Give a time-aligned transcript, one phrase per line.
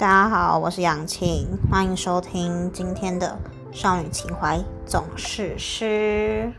[0.00, 3.38] 大家好，我是杨晴，欢迎收听今天的
[3.78, 6.50] 《少女情怀总是诗》。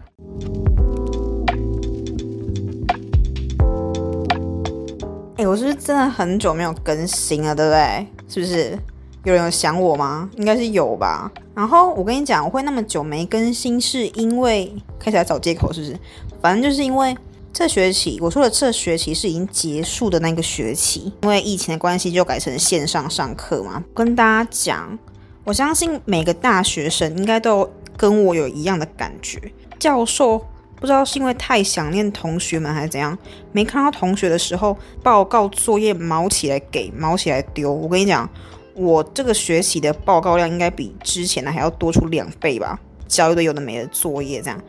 [5.38, 8.08] 哎，我是不是真的很久没有更新了，对不对？
[8.28, 8.78] 是不是
[9.24, 10.30] 有人有想我吗？
[10.38, 11.32] 应该是有吧。
[11.56, 15.98] 然后我跟你讲，我会那么久没更新，是因为开始来找借口，是不是？
[16.40, 17.18] 反正就是因为。
[17.54, 23.84] 这学期我说的这学期是已经结束的那个学期，因为疫情的关系就改成线上上课嘛。
[23.94, 24.98] 跟大家讲，
[25.44, 29.40] 我相信每个大学生应该都跟我有一样的感觉。
[29.78, 30.40] 教授
[30.80, 33.18] 不知道是因为太想念同学们还是怎样，
[33.52, 37.72] 没看到同学的时候，报告作业毛起来给，毛起来丢。
[37.72, 38.28] 我跟你讲，
[38.76, 44.60] 我这个学期的报告量应该比之前的还要多出两倍吧，交一堆有的没的作业这样。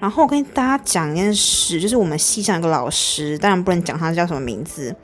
[0.00, 4.94] 然后我跟大家讲一件事，就是我们系上有个老师，当然不能讲他叫什么名字，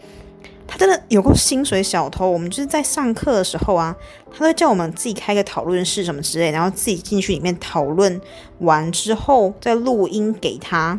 [0.68, 2.30] 他真的有个薪水小偷。
[2.30, 3.94] 我们就是在上课的时候啊，
[4.30, 8.20] 他会叫我们自己开个讨论室什么之类，然后自己进去里面讨论
[8.60, 10.98] 完之后再录音给他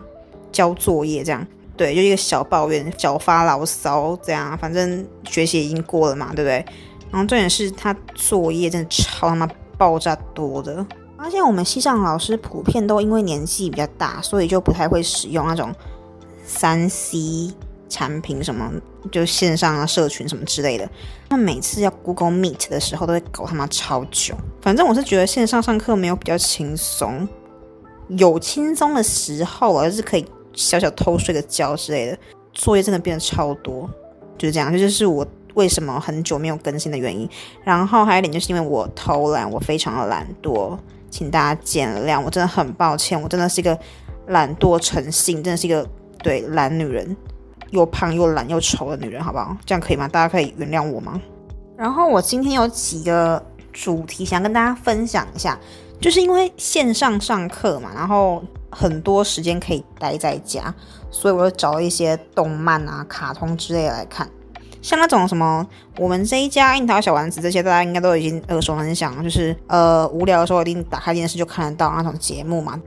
[0.51, 4.57] 交作业，这样对，就一个小抱怨、小发牢骚这样。
[4.57, 6.65] 反正学习已经过了嘛，对不对？
[7.11, 10.85] 然后重点是他作业真的超他妈爆炸多的。
[11.25, 15.73] 发现我们西上老师普遍都因为年纪比较大，所以就不太会使用那种
[16.45, 17.51] 三 C
[17.89, 18.71] 产品，什么
[19.11, 20.87] 就线上啊、社群什么之类的。
[21.27, 24.35] 那每次要 Google Meet 的时候，都会搞他妈超久。
[24.61, 27.27] 反正我是觉得线上上课没有比较轻松，
[28.09, 32.15] 有轻松的时候，而是可以小小偷睡个觉之类的。
[32.53, 33.89] 作业真的变得超多，
[34.37, 34.71] 就是这样。
[34.71, 37.27] 这就是我为什么很久没有更新的原因。
[37.63, 40.77] 然后还有一点就是因为我偷懒，我非常的懒惰。
[41.15, 43.79] 请大家见谅，我真的很抱歉，我真的是一个
[44.27, 45.87] 懒惰成性，真的是一个
[46.21, 47.15] 对懒女人，
[47.69, 49.55] 又胖又懒又丑的女人，好不好？
[49.65, 50.09] 这样可以吗？
[50.09, 51.21] 大家可以原谅我吗？
[51.77, 53.41] 然后我今天有几个
[53.71, 55.57] 主题想跟大家分享一下，
[56.01, 60.75] 就是因为线上上课嘛，然后很多时间可以待在家，
[61.09, 64.29] 所以我就找了一些动漫啊、卡通之类来看。
[64.85, 72.79] 像那种什么，我们这一家樱桃小丸子这些，大家应该都已经耳熟能详，就是呃无聊的时候一定打开电视就看得到那种节目嘛。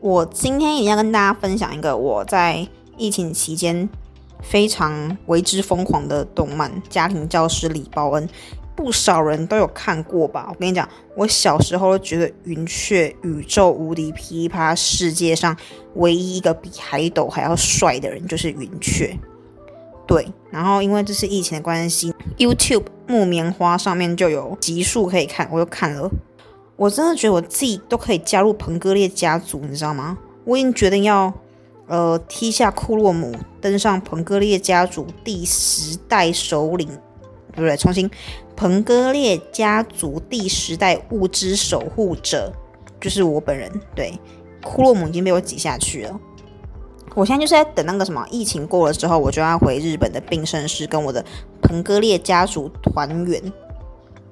[0.00, 3.86] 我今天也要跟大家分享一个我在疫情期间
[4.40, 8.26] 非常为之疯狂的动漫《家庭教师李包恩》，
[8.74, 10.46] 不少人都有看过吧？
[10.48, 15.54] 我跟你讲，我小时候觉得云雀宇宙无敌噼啪，世界上
[15.96, 19.14] 唯一一个比海斗还要帅的人就是云雀。
[20.08, 26.10] 对，然后因为这是疫情的关系，YouTube 木棉花上面就有集数可以看，我又看了。
[26.76, 30.16] 我真的觉得我自己都可以加入彭格列家族，你知道吗？
[30.44, 31.30] 我已经决定要，
[31.88, 36.88] 呃，踢下库洛姆，登上彭格列家族第十代首领，
[37.52, 37.76] 对不对？
[37.76, 38.10] 重新，
[38.56, 42.50] 彭格列家族第十代物资守护者
[42.98, 43.70] 就是我本人。
[43.94, 44.18] 对，
[44.64, 46.18] 库洛姆已经被我挤下去了。
[47.14, 51.24] 我现在就是在等那个什么疫情过了之后，我就要回日本的病盛室跟我的
[51.60, 53.42] 彭格列家族团圆。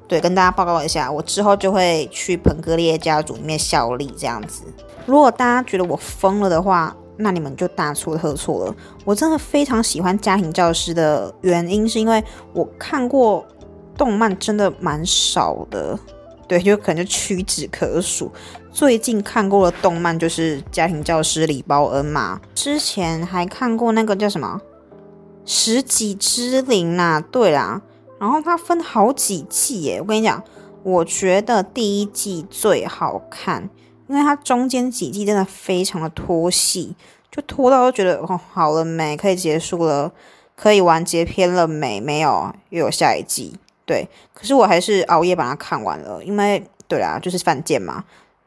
[0.09, 4.63] 对，跟大家报告一下，我之后就会去彭格列家族里面效力这样子。
[5.05, 8.75] 如果大家觉得我疯了的话，那你们就大错特错了。
[9.05, 12.23] 我真的非常喜欢家庭教师的原因，是因为
[12.53, 13.45] 我看过
[13.97, 15.99] 动漫真的蛮少的。
[16.49, 18.31] 对，就可能就屈指可数。
[18.73, 24.61] 最近看过的动漫就是《家庭教师李包恩》嘛，之前还看过那个叫什么
[25.45, 27.21] 《十几之灵》呐。
[27.33, 27.83] 对啦，
[28.21, 30.01] 然后它分好几季耶。
[30.01, 30.43] 我跟你讲，
[30.83, 33.69] 我觉得第一季最好看，
[34.09, 36.95] 因为它中间几季真的非常的拖戏，
[37.31, 40.13] 就拖到都觉得哦，好了没，可以结束了，
[40.55, 42.01] 可以完结篇了没？
[42.01, 43.57] 没有，又有下一季。
[43.87, 48.05] 对，可是我还是熬夜把它看完了，因为对啦，就是犯贱嘛。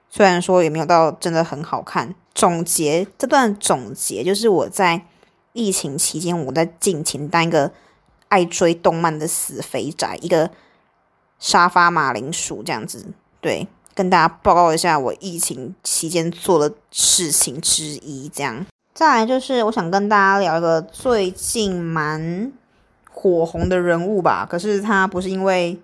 [0.09, 2.13] 虽然说也没有到真的很好看。
[2.35, 5.01] 总结这段总结，就是我在
[5.53, 7.71] 疫情期间，我在尽情当一个
[8.27, 10.51] 爱追动漫的死肥宅，一个
[11.37, 13.05] 沙发马铃薯这样子。
[13.39, 18.27] 对，跟大家报告一下我疫情期间做的事情之一。
[18.27, 22.51] 这样，再来就是我想跟大家聊一个最近蛮。
[23.21, 25.77] 火红的人物吧，可是他不是因为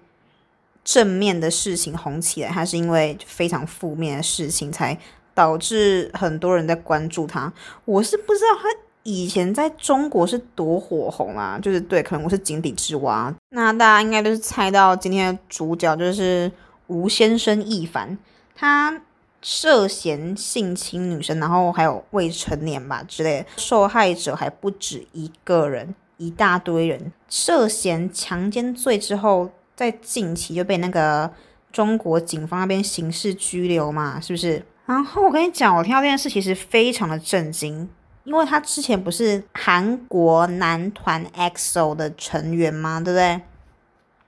[0.86, 4.98] 正面的事情红起来，他是因为非常负面的事情才
[5.34, 7.52] 导致很多人在关注他。
[7.84, 8.70] 我是不知道他
[9.04, 13.36] 以前在中国是多火红啊，就是对，可能我是井底之蛙。
[13.50, 16.50] 那大家应该都是猜到今天的主角就是
[16.88, 18.18] 吴先生易凡，
[18.56, 19.02] 他
[19.42, 25.94] 涉嫌性侵女生，然后还有未成年吧之类的，受害者还不止一个人。
[26.18, 31.32] 一大堆人涉嫌强奸罪之后在近期就被那个
[31.72, 34.64] 中国警方那边刑事拘留嘛，是不是？
[34.86, 37.90] 然后我跟你讲，我听到这件事其实非常的震惊，
[38.24, 43.00] 因为他之前不是韩国男团 EXO 的成员吗？
[43.00, 43.42] 对不对？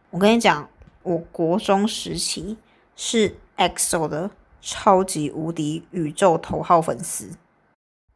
[0.09, 0.67] 我跟你讲，
[1.03, 2.57] 我国中时期
[2.95, 7.29] 是 EXO 的超级无敌宇宙头号粉丝，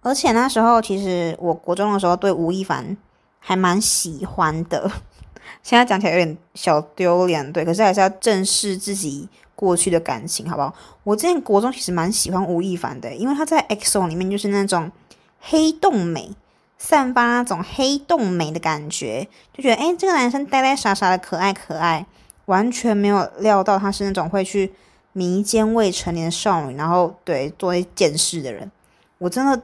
[0.02, 2.98] 而且那时候其实我国中的时候对吴亦凡
[3.42, 4.90] 还蛮喜欢的。
[5.62, 10.74] 现在讲起来有点小丢脸，对，可是还是要正视自己过去的感情，好不好？
[11.04, 14.92] 我之前国中其实蛮喜欢吴亦凡的，因为他在 X O 里面就是那种
[15.40, 16.32] 黑洞美，
[16.78, 22.06] 散发那种黑洞美的感觉，就觉得诶，这个男生呆呆傻傻的可爱可爱，
[22.46, 24.72] 完全没有料到他是那种会去
[25.14, 28.72] 迷奸未成年少女，然后对做一件事的人，
[29.18, 29.62] 我真的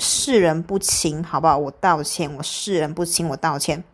[0.00, 1.56] 世人不清，好不好？
[1.56, 3.84] 我道歉，我世人不清，我道歉。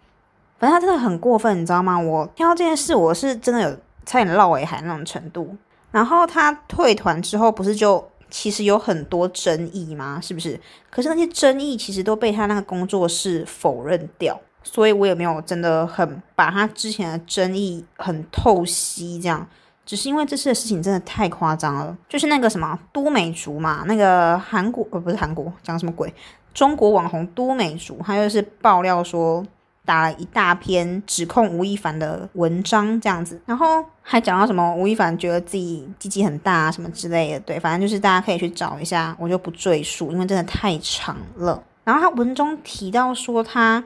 [0.58, 1.98] 反正他真的很过分，你知道吗？
[1.98, 3.76] 我听到这件事，我是真的有
[4.06, 5.54] 差点落尾海那种程度。
[5.90, 10.18] 然后他退团之后，不是就其实有很多争议吗？
[10.22, 10.58] 是不是？
[10.90, 19.20] 可是那些争议其实都被他那个工作室否认掉，所以我也没有真的很把他之前的争议很透析。
[19.20, 19.46] 这样，
[19.86, 26.12] 只是因为这次的事情真的太夸张了，就是那个什么都美竹嘛，那个韩国呃不是韩国，讲什么鬼？
[26.52, 29.42] 中国网红都美竹，他就是爆料说。
[29.86, 41.62] 打了一大篇指控吴亦凡的文章，这样子，然后还讲到什么吴亦凡觉得自己鸡鸡很大啊，什么之类的，对，反正就是大家可以去找一下，我就不赘述，因为真的太长了。
[41.84, 43.84] 然后他文中提到说他，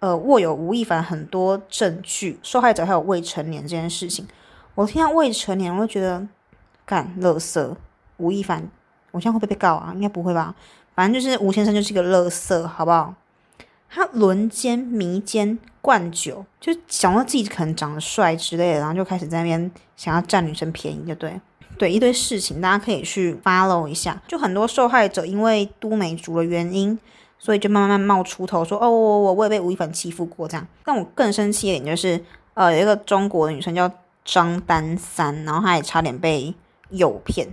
[0.00, 4.28] 呃，握有吴亦凡很多证据，受害者还有未成年这件事情，
[4.74, 6.26] 我听到未成年，我就觉得
[6.86, 7.76] 干乐色
[8.16, 8.68] 吴亦凡，
[9.10, 9.92] 我现在会不会被告啊？
[9.94, 10.54] 应该不会吧，
[10.94, 13.14] 反正就是吴先生就是一个乐色，好不好？
[13.90, 21.38] 他轮奸、迷奸、灌酒，就想到自己可能长得帅之类的，然后就开始在那边想要占女生便宜，就对，
[21.76, 24.22] 对一堆事情，大家可以去 follow 一下。
[24.26, 26.98] 就很多受害者因为都美竹的原因，
[27.38, 30.66] 所以就慢慢冒出头说：“哦，我我我也被吴亦凡欺负过。”这样。
[30.86, 32.24] 但我更生气一点就是，
[32.54, 33.86] 呃，有一个中国的女生叫
[34.24, 36.54] 张丹三，然后他也差点被
[36.90, 37.52] 诱骗。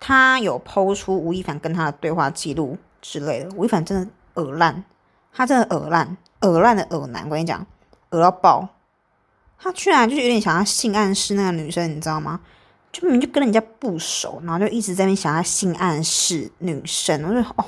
[0.00, 3.98] 他有剖出吴亦凡跟他的对话记录之类的，吴亦凡真
[4.34, 4.84] 的耳烂。
[5.32, 7.66] 他真的耳烂，耳烂的耳男，我跟你讲，
[8.10, 8.68] 耳到爆。
[9.58, 12.40] 他居然就是有点想要性暗示那个女生，你知道吗？
[12.92, 17.64] 就明明就跟人家不熟，然后就一直在那边想要性暗示女生，我就哦，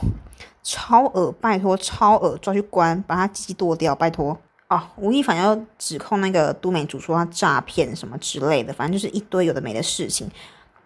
[0.63, 4.39] 超恶，拜托，超恶，抓去关，把他鸡剁掉，拜托。
[4.69, 10.29] 哦，吴亦凡要指控那个都美竹说他诈骗什么之类的，反正就是一堆有的没的事情。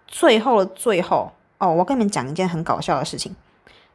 [0.07, 3.35] 最后的最后，哦，我跟你们讲一件很搞笑的事情。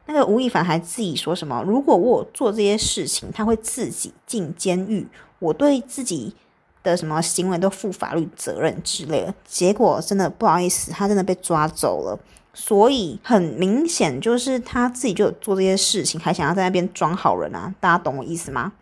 [0.06, 1.62] 那个吴亦凡还自己说什么？
[1.64, 5.06] 如果我做这些事情，他会自己进监狱，
[5.38, 6.34] 我对自己
[6.82, 9.34] 的什么行为都负法律责任之类的。
[9.44, 12.18] 结果真的不好意思，他真的被抓走了。
[12.54, 17.74] 所以很明显就是他自己就有做这些事情，还想要在那边装好人啊！
[17.78, 18.72] 大家懂我意思吗？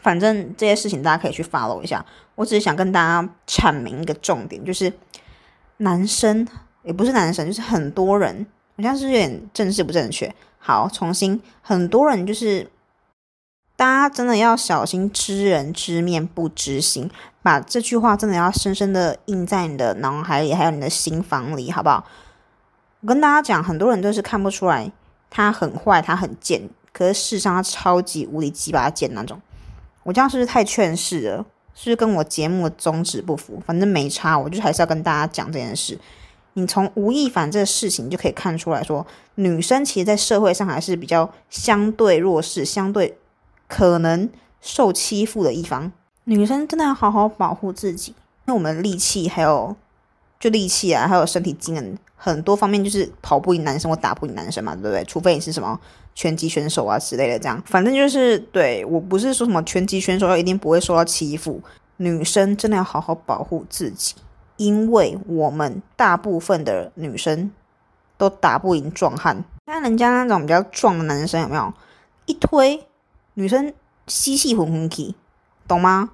[0.00, 2.04] 反正这些事情大家可以去 follow 一下。
[2.34, 4.92] 我只是想跟大家阐明一个重点，就是
[5.78, 6.46] 男生
[6.82, 8.46] 也不是男生，就是很多人。
[8.76, 10.32] 好像是有点正式不正确。
[10.56, 12.70] 好，重新，很多人就是
[13.74, 17.10] 大家真的要小心知人知面不知心，
[17.42, 22.06] 把这句话真的要深深的印在你的脑海里，还有你的心房里，好不好？
[23.00, 24.92] 我跟大家讲，很多人都是看不出来
[25.28, 29.40] 他很坏，他很贱，可是事实上他超级无敌鸡巴贱那种。
[30.08, 31.44] 我这样是不是太劝世了？
[31.74, 33.62] 是不是跟我节目的宗旨不符？
[33.66, 35.98] 反正没差，我就还是要跟大家讲这件事。
[36.54, 43.18] 你从吴亦凡这个事情就可以看出来说，女生其实，在社会上还是比较相对弱势、相对
[43.66, 44.30] 可能
[44.62, 45.92] 受欺负的一方。
[46.24, 48.12] 女生真的要好好保护自己，
[48.46, 49.76] 因为我们力气还有
[50.40, 55.04] 就力气啊，还有身体机能很多方面，就是跑不赢男生或打不赢男生嘛，对不对？
[55.04, 55.78] 除非你是什么
[56.18, 57.62] 拳击选手啊之类的，这样。
[57.64, 61.62] 反正就是对我不是说什么拳击选手要一定不会受到欺负，
[61.98, 64.16] 女生真的要好好保护自己。
[64.56, 67.52] 因为我们大部分的女生
[68.16, 71.72] 都打不赢壮汉，但人家那种比较壮的男生有没有
[72.26, 72.84] 一推
[73.34, 73.72] 女生
[74.08, 75.14] 吸气混混气，
[75.68, 76.10] 懂吗？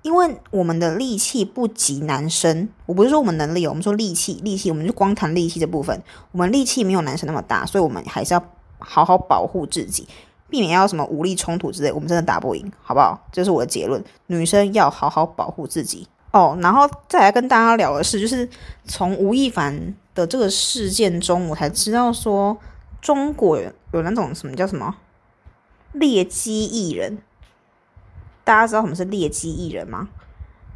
[0.00, 8.42] 因为我们的力气不及男生，我不是说我们能力，我们说力气，力气，我们就光谈力气这部分，我们力气没有男生那么大，所以我们还是要
[8.82, 10.06] 好好保护自己，
[10.48, 13.26] 避免要什么武力冲突之类，我们真的打不赢，好不好？
[13.32, 16.06] 这是我的结论，女生要好好保护自己。
[16.32, 18.48] 哦，然后再来跟大家聊的是，就是
[18.84, 22.56] 从吴亦凡的这个事件中，我才知道说
[23.00, 23.58] 中国
[23.92, 24.96] 有那种什么叫什么
[25.92, 27.18] 劣迹艺人。
[28.44, 30.08] 大家知道什么是劣迹艺人吗？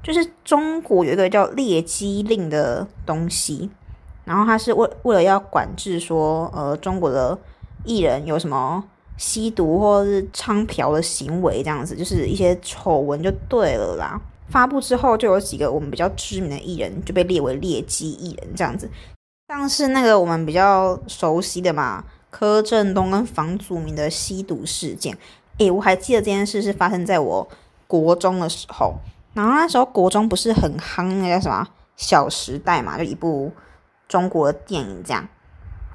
[0.02, 3.68] 就是中国有一个叫劣迹令的东西，
[4.25, 7.36] 然后它是为为了要管制说，呃，中国的
[7.87, 8.83] 艺人有什么
[9.16, 14.21] 吸毒或者是娼嫖的行为，这样子，就是一些丑闻就对了啦。
[14.50, 18.88] 发布之后，就有几个我们比较知名的艺人就被列为劣迹艺人，这样子，
[19.49, 25.16] 像是那个我们比较熟悉的嘛，柯震东跟房祖名的吸毒事件。
[25.59, 27.49] 诶，我还记得这件事是发生在我
[27.87, 28.95] 国中的时候。
[29.35, 31.62] 然后那时候国中不是很夯那个什么
[31.97, 33.50] 《小时代》嘛，就一部
[34.09, 35.26] 中国的电影这样。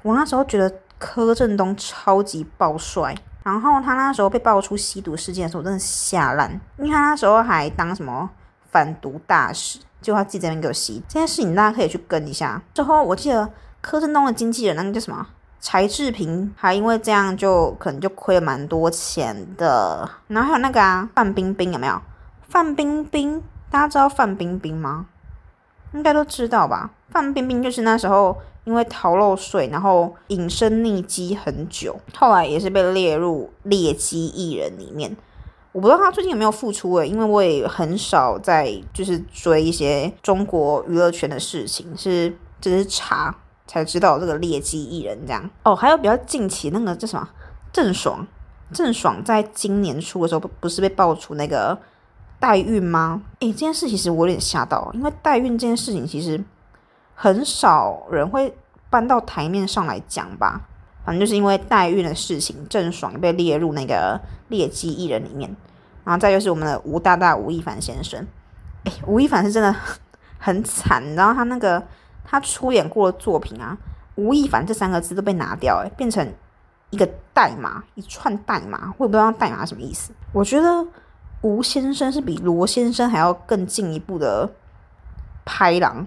[0.02, 0.70] 我那时候觉得
[1.02, 8.30] 柯震东超级暴帅，然后他那时候被爆出吸毒事件的时候，我真的吓烂，因为他那时候还当什么
[8.70, 11.02] 反毒大使，就他自己在那边给我吸。
[11.08, 12.62] 这件事情大家可以去跟一下。
[12.72, 15.26] 之后我记得柯震东的经纪人那个叫什么
[15.58, 20.08] 柴智屏，还因为这样就可能就亏了蛮多钱的。
[20.28, 22.00] 然后还有那个啊范冰冰有没有？
[22.48, 25.06] 范冰冰，大家知道范冰冰吗？
[25.94, 26.90] 应该都知道吧。
[27.10, 35.16] 范冰冰就是那时候因为逃漏税，然后隐身匿迹很久，后来也是被列入劣迹艺人里面。
[35.72, 43.34] 我不知道他最近有没有复出诶，因为我也很少在就是追一些中国娱乐圈的事情，是只是查
[43.66, 45.50] 才知道这个劣迹艺人这样。
[45.64, 47.28] 哦，还有比较近期那个叫什么
[47.72, 48.26] 郑爽，
[48.72, 51.78] 郑爽在今年初的时候不不是被爆出那个。
[52.38, 53.22] 代孕吗？
[53.38, 56.42] 诶，这件事其实我有点吓到，因为代孕这件事情其实
[57.22, 58.52] 很少人会
[58.90, 60.62] 搬到台面上来讲吧。
[61.04, 65.48] 反正就是因为代孕的事情，郑爽被列入那个劣迹艺人里面。
[66.02, 68.26] 然后再就是我们的吴大大吴亦凡先生，
[68.82, 69.72] 诶，吴亦凡是真的
[70.36, 71.80] 很惨，然后他那个
[72.24, 73.78] 他出演过的作品啊，
[74.16, 76.28] 吴亦凡这三个字都被拿掉，诶，变成
[76.90, 80.10] 一个代码，一串代码，我也不知道代码什么意思。
[80.32, 80.84] 我觉得。
[81.44, 84.48] 吴先生是比罗先生还要更进一步的
[85.44, 86.06] 拍狼，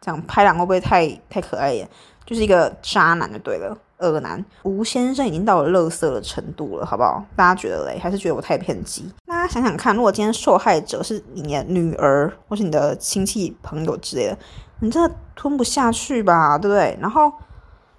[0.00, 1.88] 这样拍狼会不会太太可爱了？
[2.24, 4.44] 就是一个渣男就对了，恶男。
[4.64, 7.24] 吴先生已经到了乐色的程度了，好不好？
[7.36, 7.98] 大家觉得嘞？
[8.00, 9.08] 还是觉得我太偏激？
[9.26, 14.36] 大家想想看，如果今天受害者是你的女儿，或是你的亲戚朋友之类的，
[14.80, 16.58] 你真的吞不下去吧？
[16.58, 16.98] 对不对？
[17.00, 17.32] 然后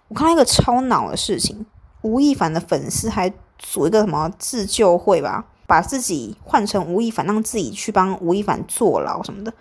[0.10, 1.66] 我看到一个超脑的事情，
[2.02, 5.46] 吴亦凡的粉丝还组一个什么自救会吧？
[5.66, 9.54] 把自己换成吴亦凡，让自己去帮吴亦凡坐牢什么的。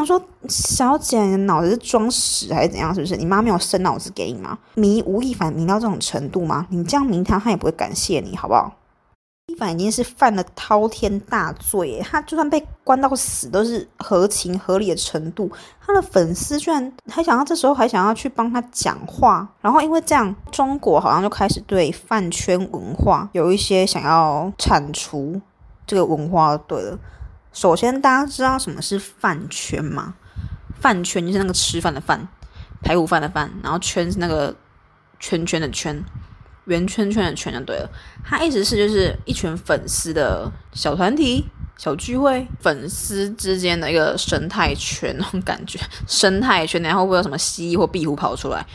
[0.00, 2.92] 我说，小姐，你脑子是装屎还是怎样？
[2.92, 4.58] 是不是你妈没有生脑子给你吗？
[4.74, 6.66] 迷吴亦凡迷到这种程度吗？
[6.70, 8.72] 你这样迷他，他也不会感谢你，好不好？
[9.48, 15.48] 吴亦凡已经是犯了滔天大罪，他就算被关到死都是合情合理的程度。
[15.86, 25.40] 他的粉丝居然还想要这时候还想要去帮他讲话，然后因为这样，中国好像就开始对饭圈文化有一些想要铲除。
[25.86, 26.98] 这个文化对了，
[27.54, 30.14] 首先大家知道什么是饭圈吗？
[30.80, 32.28] 饭圈就是那个吃饭的饭，
[32.82, 34.54] 排骨饭的饭，然后圈是那个
[35.20, 36.04] 圈圈的圈，
[36.64, 37.88] 圆圈圈的圈就对了。
[38.24, 41.46] 它意思是就是一群粉丝的小团体、
[41.78, 45.78] 小聚会，粉丝之间的一个生态圈那种感觉。
[46.08, 48.66] 生态圈，然后会有什么蜥蜴或壁虎跑出来？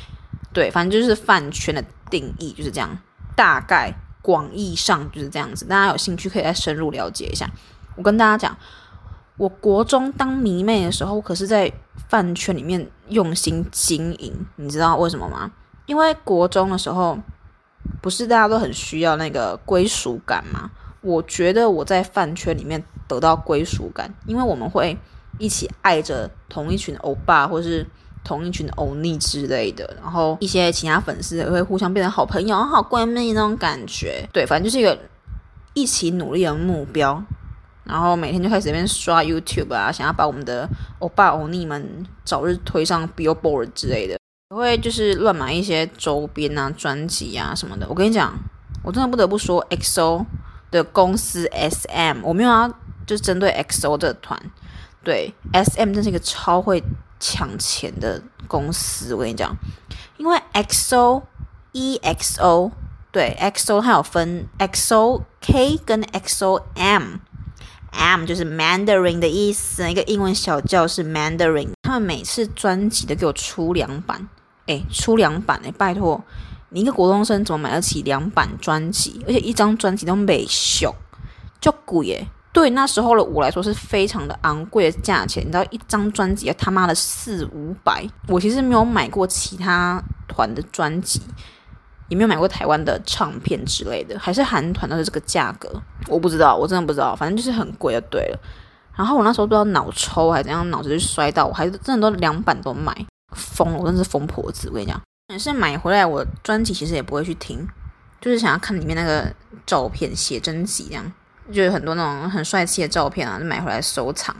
[0.53, 2.97] 对，反正就是饭圈的定义就是这样，
[3.35, 3.93] 大概。
[4.21, 7.49] 广义上就是这样子，大家有兴趣可以再深入了解一下。
[7.99, 8.57] 我跟大家讲，
[9.35, 11.69] 我国中当迷妹的时候，可是在
[12.07, 15.51] 饭圈里面用心经营，你知道为什么吗？
[15.85, 17.19] 因为国中的时候，
[18.01, 20.71] 不是大家都很需要那个归属感吗？
[21.01, 24.97] 我觉得我在饭圈里面得到归属感，因为我们会
[25.37, 27.85] 一起爱着同一群欧巴，或是。
[28.21, 34.27] 同一群欧尼之类的，然后一些其他粉丝也会互相变成好朋友、好闺蜜那种感觉。
[34.33, 34.99] 对，反正就是一个
[35.73, 37.23] 一起努力的目标。
[37.89, 40.69] 然后每天就开始这边刷 YouTube 啊，想要把我们的
[40.99, 44.17] 欧巴欧尼们早日推上 Billboard 之类的。
[44.51, 47.85] 也会就是乱买一些周边啊、专辑啊什么的。
[47.89, 48.33] 我跟你讲，
[48.83, 50.25] 我真的不得不说，XO
[50.71, 52.69] 的公司 SM，我没有要
[53.05, 54.39] 就是针对 XO 的团，
[55.03, 56.83] 对 SM 真是一个超会。
[57.21, 59.53] 抢钱的公司，我跟你讲，
[60.15, 61.21] 因为 XO、
[61.73, 62.71] EXO
[63.11, 67.17] 对 XO 它有分 XO K 跟 XO M
[67.91, 71.69] M 就是 Mandarin 的意思，一个英文小教室 Mandarin。
[71.83, 74.27] 他们每次专辑都给我出两版，
[74.67, 76.23] 哎，出两版哎，拜托，
[76.69, 79.21] 你一个国中生怎么买得起两版专辑？
[79.27, 80.93] 而且一张专辑都没秀，
[81.59, 82.27] 就贵耶。
[82.51, 91.21] 对那时候的我来说是非常的昂贵的价钱，你知道一张专辑他妈的四五百，我其实没有买过其他团的专辑，
[92.09, 95.71] 也没有买过台湾的唱片之类的，还是韩团都是这个价格，
[96.07, 98.39] 我不知道，我真的不知道，反正就是很贵就对了。
[98.95, 102.93] 然后我那时候不知道脑抽还是怎样，脑子就摔到，我还真的都两版都买，
[103.33, 105.01] 疯了，我真是疯婆子，我跟你讲。
[105.31, 107.65] 也是买回来，我专辑其实也不会去听，
[108.19, 109.31] 就是想要看里面那个
[109.65, 111.13] 照片写真集这样，
[111.53, 114.35] 就是很多那种很帅气的照片啊，就买回来收藏。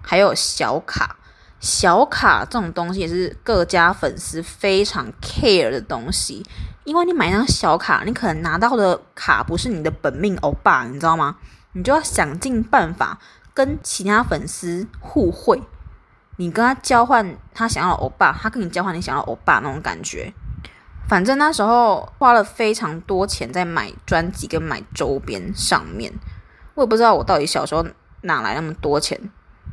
[0.00, 1.17] 还有小卡，
[1.60, 6.44] 小卡这种东西也是各家粉丝非常 care 的东西，
[6.84, 11.36] 因为你买一张小卡，你可能拿到的卡不是你的本命欧巴，你知道吗？
[11.72, 13.18] 你就要想尽办法
[13.52, 15.62] 跟其他粉丝互惠。
[16.36, 20.32] 你跟他交换他想要的欧巴，他跟你交换你想要欧巴那种感觉。
[21.08, 26.12] 反正那时候花了非常多钱在买专辑跟买周边上面，
[26.74, 27.84] 我也不知道我到底小时候
[28.20, 29.18] 哪来那么多钱。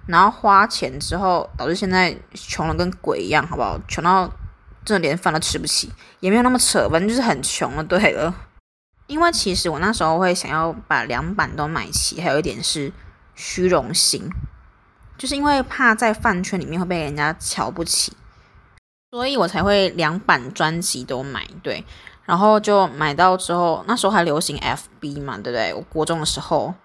[0.08, 3.80] 然后花钱之后，导致现在穷的跟鬼一样，好不好？
[3.88, 4.30] 穷到
[4.84, 7.84] 真的连饭都吃不起，也没有那么扯，反正就是很穷了。
[7.84, 8.34] 对了，
[9.08, 12.94] 因为其实我那时候会想要把两版都买齐，还有一点是
[13.34, 14.30] 虚荣心。
[15.18, 18.12] 就是因为怕在饭圈里面会被人家瞧不起，
[19.12, 21.48] 所以我才会两版专辑都买。
[21.64, 21.86] 对，
[22.26, 25.74] 然后就买到之后，那时候还流行 FB 嘛，对不对？
[25.74, 26.76] 我国中的时候，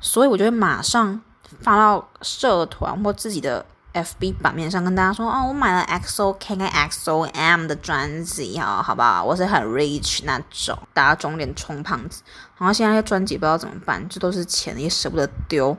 [0.00, 1.20] 所以我就会马上
[1.60, 9.24] 发到社团或自己的 FB 版面上，跟大家说：“哦，我买了 XOK 跟 XOM 的专辑哦，好不好？
[9.24, 12.22] 我是很 rich 那种，大家肿脸充胖子。
[12.58, 15.76] 然后现在专辑不知道怎么办，这都是钱，也舍不得丢。”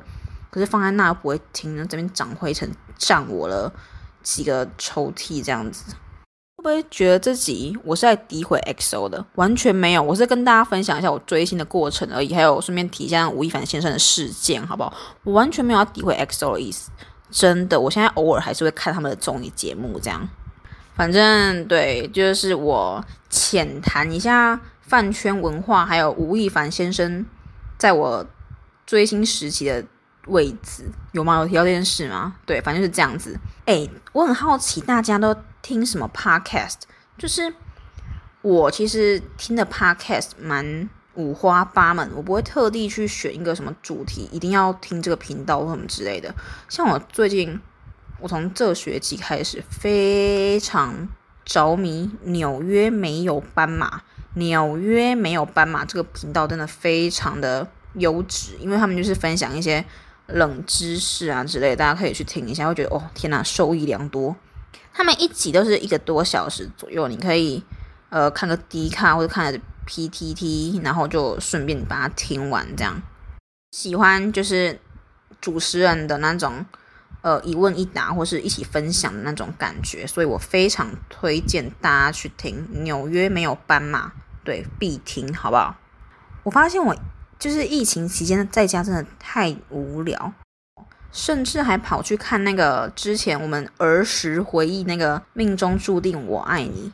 [0.49, 3.71] 可是放在那不会听，这边长灰尘占我了
[4.23, 5.93] 几个抽屉这样子，
[6.67, 9.25] 不会觉得自己我是在诋毁 XO 的？
[9.35, 14.93] 完全没有，我是跟大家分享一下我追星的过程而已，还有顺便提一下吴亦凡先生的事件，好不好？
[15.23, 16.91] 我完全没有要诋毁 XO 的意思，
[17.31, 20.27] 真的，我现在偶尔还是会看他们的综艺节目这样。
[20.93, 27.25] 反正对，就是我浅谈一下饭圈文化，还有吴亦凡先生
[27.77, 28.25] 在我
[28.85, 29.85] 追星时期的。
[30.27, 31.37] 位置有吗？
[31.37, 32.35] 有提到这件事吗？
[32.45, 33.39] 对，反正是这样子。
[33.63, 35.33] 哎，我很好奇，大家都
[35.67, 36.75] 听什么 podcast？
[37.17, 37.53] 就是
[38.41, 46.33] 我其实听的 podcast 蛮五花八门，我不会特地去选一个什么主题，一定要听这个频道或什么之类的。
[46.69, 47.59] 像我最近，
[48.21, 51.09] 我从这学期开始非常
[51.43, 53.97] 着迷《纽约没有斑马》，
[54.35, 59.83] 《纽约没有斑马》这个频道真的非常的优质，因为他们就是分享一些。
[60.29, 64.35] 冷知识啊之类，大家可以去听一下，会觉得哦天哪，受益良多。
[64.97, 67.63] 他们一集都是一个多小时左右，你可以
[68.09, 69.53] 呃看个 D 卡或者看
[69.85, 72.65] PTT，然后就顺便把它听完。
[72.75, 72.99] 这样
[73.69, 74.79] 喜欢就是
[75.39, 76.65] 主持人的那种
[77.21, 84.07] 呃一问一答或是一起分享的那种感觉，所以我非常推荐大家去听《纽约没有斑马》，
[84.43, 85.75] 对，必听，好不好？
[86.41, 86.95] 我发现我。
[87.39, 90.33] 就是疫情期间在家真的太无聊，
[91.17, 96.91] 甚至还跑去看那个之前我们儿时回忆那个《命中注定我爱你》。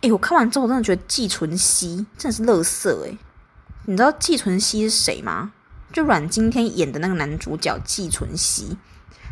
[0.00, 3.18] 诶，我看完之后我真的觉得季纯熙真的是乐色诶，
[3.84, 5.52] 你知道季纯熙是谁吗？
[5.92, 8.78] 就阮经天演的那个男主角季纯熙，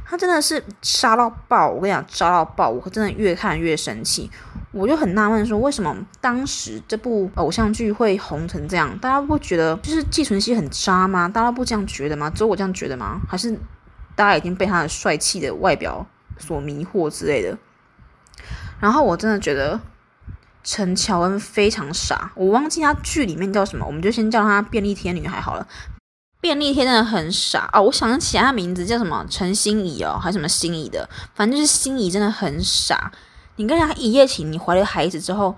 [0.05, 1.71] 他真的是杀到爆！
[1.71, 2.69] 我跟你讲，杀到爆！
[2.69, 4.31] 我真的越看越生气。
[4.73, 8.99] 我就很纳闷，说为什么当时这部偶像剧会红成这样？
[8.99, 11.29] 大家不觉得就是季纯熙很渣吗？
[11.29, 12.29] 大家不这样觉得吗？
[12.29, 13.21] 只有我这样觉得吗？
[13.29, 13.57] 还是
[14.15, 16.07] 大家已经被他的帅气的外表
[16.39, 17.57] 所迷惑之类的？
[18.81, 19.81] 然后我真的觉得
[20.63, 25.67] 陈乔恩非常傻，我忘记他剧里面叫什么，我们就先叫她便利贴女孩好了。
[26.41, 33.11] 便利贴真的很傻哦，我想起来他名字叫什么陈心怡哦，还是什么心怡的，反正就是心怡真的很傻。
[33.57, 35.57] 你跟人家一夜情，你怀了孩子之后，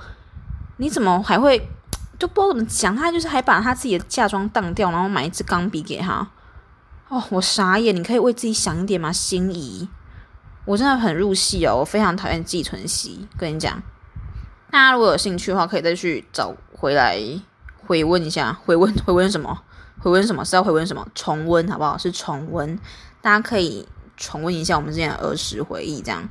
[0.77, 1.69] 你怎么还会
[2.19, 2.95] 就不知道怎么讲？
[2.95, 6.29] 他就是还把他自己的嫁妆当掉，然后买一支钢笔给他。
[7.09, 7.95] 哦，我傻眼！
[7.95, 9.88] 你可以为自己想一点吗，心仪？
[10.64, 13.29] 我真的很入戏哦，我非常讨厌季纯熙。
[13.38, 13.81] 跟你讲，
[14.73, 17.16] 大家如果有兴趣的话，可以再去找回来
[17.87, 18.53] 回温一下。
[18.64, 19.57] 回温回温什么？
[20.01, 20.45] 回温什么？
[20.45, 21.07] 是要回温什么？
[21.14, 21.97] 重温好不好？
[21.97, 22.77] 是重温，
[23.23, 26.25] 大家可以重温一下我们之前的儿时回忆，这样。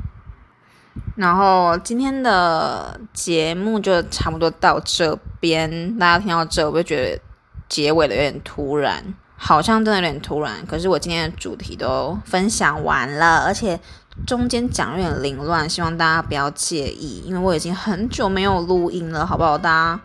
[1.15, 7.21] 然后今天的节目就差不多到这边，大家听到这，我会觉得
[7.69, 9.01] 结尾的有点突然，
[9.37, 10.65] 好像真的有点突然。
[10.65, 13.79] 可是我今天的主题都分享完了，而且
[14.25, 19.57] 中间讲有点凌乱，希望大家不要介意，因为我已经很久没有录音了，好不好？
[19.57, 19.99] 大家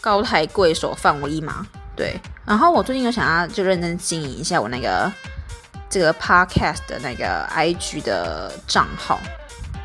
[0.00, 1.66] 高抬贵手，放我一马。
[1.96, 5.12] 对，然后我最近有想要就认真经营一下我那个
[5.88, 9.20] 这个 podcast 的那个 IG 的账号。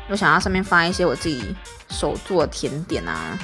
[0.08, 1.54] 我想要上面发一些我自己
[1.90, 3.36] 手做甜点啊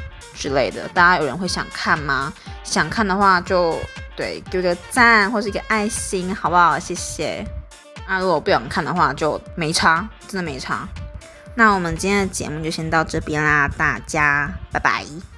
[0.43, 2.33] 之类的，大家有人会想看吗？
[2.65, 3.79] 想看的话就
[4.17, 6.77] 对，给个赞或是一个爱心，好不好？
[6.81, 7.47] 谢谢。
[8.09, 10.89] 那如果不想看的话，就没差，真的没差。
[11.55, 15.32] 那我们今天的节目就先到这边啦，大家拜拜。